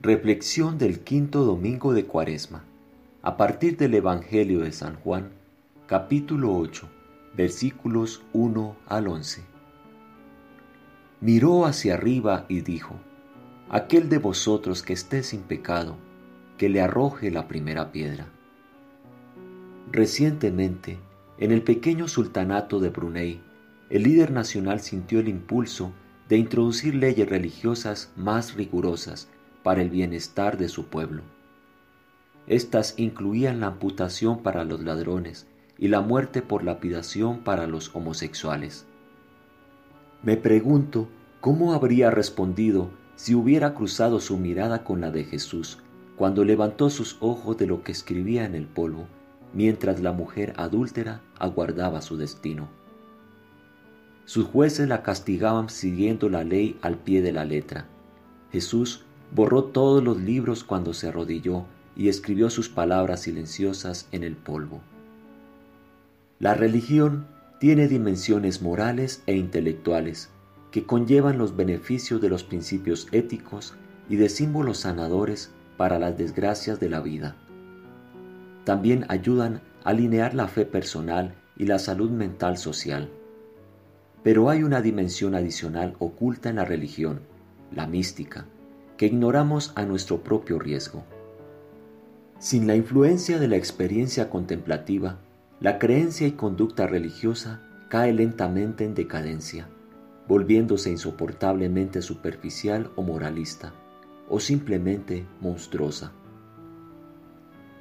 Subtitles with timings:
[0.00, 2.62] Reflexión del quinto domingo de Cuaresma.
[3.20, 5.30] A partir del Evangelio de San Juan,
[5.88, 6.88] capítulo 8,
[7.36, 9.42] versículos 1 al 11.
[11.20, 12.94] Miró hacia arriba y dijo,
[13.70, 15.96] Aquel de vosotros que esté sin pecado,
[16.58, 18.28] que le arroje la primera piedra.
[19.90, 21.00] Recientemente,
[21.38, 23.40] en el pequeño sultanato de Brunei,
[23.90, 25.92] el líder nacional sintió el impulso
[26.28, 29.28] de introducir leyes religiosas más rigurosas
[29.62, 31.22] para el bienestar de su pueblo.
[32.46, 38.86] Estas incluían la amputación para los ladrones y la muerte por lapidación para los homosexuales.
[40.22, 41.08] Me pregunto
[41.40, 45.78] cómo habría respondido si hubiera cruzado su mirada con la de Jesús
[46.16, 49.06] cuando levantó sus ojos de lo que escribía en el polvo,
[49.52, 52.68] mientras la mujer adúltera aguardaba su destino.
[54.24, 57.86] Sus jueces la castigaban siguiendo la ley al pie de la letra.
[58.50, 64.36] Jesús borró todos los libros cuando se arrodilló y escribió sus palabras silenciosas en el
[64.36, 64.80] polvo.
[66.38, 67.26] La religión
[67.58, 70.30] tiene dimensiones morales e intelectuales
[70.70, 73.74] que conllevan los beneficios de los principios éticos
[74.08, 77.36] y de símbolos sanadores para las desgracias de la vida.
[78.64, 83.10] También ayudan a alinear la fe personal y la salud mental social.
[84.22, 87.20] Pero hay una dimensión adicional oculta en la religión,
[87.74, 88.46] la mística,
[88.98, 91.04] que ignoramos a nuestro propio riesgo.
[92.40, 95.20] Sin la influencia de la experiencia contemplativa,
[95.60, 99.68] la creencia y conducta religiosa cae lentamente en decadencia,
[100.26, 103.72] volviéndose insoportablemente superficial o moralista,
[104.28, 106.12] o simplemente monstruosa.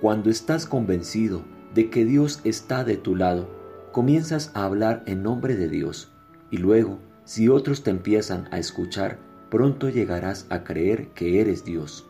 [0.00, 1.42] Cuando estás convencido
[1.74, 3.48] de que Dios está de tu lado,
[3.92, 6.12] comienzas a hablar en nombre de Dios,
[6.50, 9.18] y luego, si otros te empiezan a escuchar,
[9.50, 12.06] pronto llegarás a creer que eres Dios.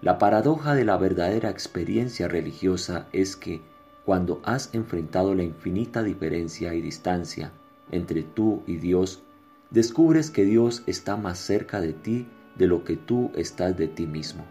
[0.00, 3.62] La paradoja de la verdadera experiencia religiosa es que,
[4.04, 7.52] cuando has enfrentado la infinita diferencia y distancia
[7.90, 9.22] entre tú y Dios,
[9.70, 12.26] descubres que Dios está más cerca de ti
[12.56, 14.44] de lo que tú estás de ti mismo.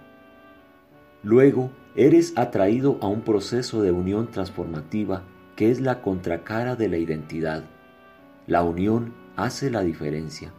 [1.22, 5.24] Luego, eres atraído a un proceso de unión transformativa
[5.56, 7.64] que es la contracara de la identidad.
[8.48, 10.52] La unión hace la diferencia.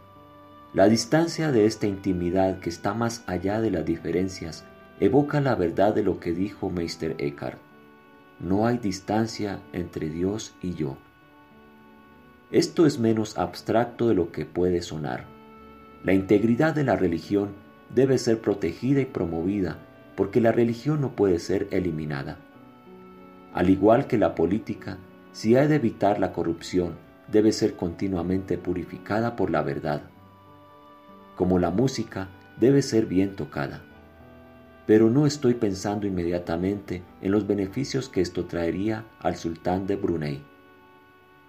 [0.75, 4.65] La distancia de esta intimidad que está más allá de las diferencias
[4.99, 7.59] evoca la verdad de lo que dijo Meister Eckhart.
[8.41, 10.97] No hay distancia entre Dios y yo.
[12.51, 15.23] Esto es menos abstracto de lo que puede sonar.
[16.03, 17.51] La integridad de la religión
[17.95, 19.77] debe ser protegida y promovida
[20.17, 22.37] porque la religión no puede ser eliminada.
[23.53, 24.97] Al igual que la política,
[25.31, 26.95] si hay de evitar la corrupción,
[27.31, 30.01] debe ser continuamente purificada por la verdad
[31.35, 32.29] como la música,
[32.59, 33.81] debe ser bien tocada.
[34.85, 40.43] Pero no estoy pensando inmediatamente en los beneficios que esto traería al sultán de Brunei.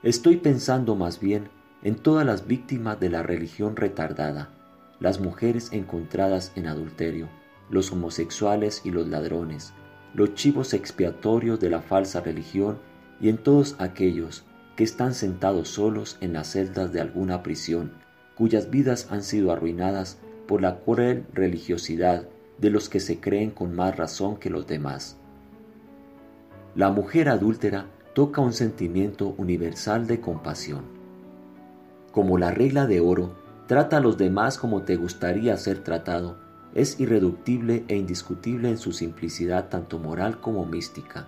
[0.03, 1.49] Estoy pensando más bien
[1.83, 4.51] en todas las víctimas de la religión retardada,
[4.99, 7.29] las mujeres encontradas en adulterio,
[7.69, 9.75] los homosexuales y los ladrones,
[10.15, 12.79] los chivos expiatorios de la falsa religión
[13.21, 14.45] y en todos aquellos
[14.77, 18.06] que están sentados solos en las celdas de alguna prisión
[18.37, 23.75] cuyas vidas han sido arruinadas por la cruel religiosidad de los que se creen con
[23.75, 25.17] más razón que los demás.
[26.75, 30.85] La mujer adúltera toca un sentimiento universal de compasión.
[32.13, 33.35] Como la regla de oro,
[33.67, 36.39] trata a los demás como te gustaría ser tratado,
[36.75, 41.27] es irreductible e indiscutible en su simplicidad tanto moral como mística.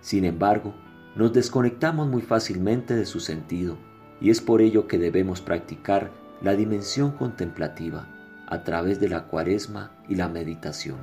[0.00, 0.74] Sin embargo,
[1.16, 3.76] nos desconectamos muy fácilmente de su sentido,
[4.20, 8.06] y es por ello que debemos practicar la dimensión contemplativa
[8.46, 10.98] a través de la cuaresma y la meditación.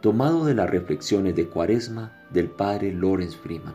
[0.00, 3.74] Tomado de las reflexiones de cuaresma del padre Lawrence Freeman.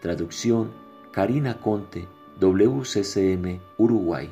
[0.00, 0.70] Traducción
[1.12, 2.08] Karina Conte,
[2.40, 4.30] WCCM, Uruguay.